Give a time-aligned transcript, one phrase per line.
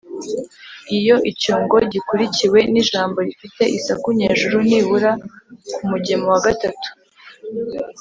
[0.97, 5.11] Iyo icyungo gikurikiwe n’ijambo rifite isaku nyejuru ni bura
[5.73, 6.87] ku mugemo wa gatatu,